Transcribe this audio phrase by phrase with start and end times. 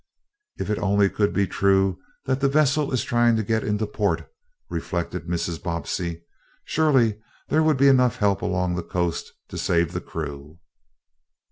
[0.57, 4.27] "If it only could be true that the vessel is trying to get into port,"
[4.67, 5.61] reflected Mrs.
[5.61, 6.23] Bobbsey.
[6.65, 10.57] "Surely, there would be enough help along the coast to save the crew."